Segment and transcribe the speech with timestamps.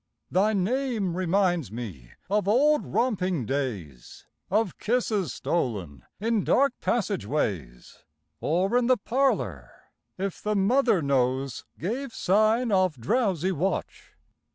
[0.31, 8.03] Thy name reminds me of old romping days, Of kisses stolen in dark passage ways,
[8.39, 9.69] Or in the parlor,
[10.17, 14.13] if the mother nose Gave sign of drowsy watch.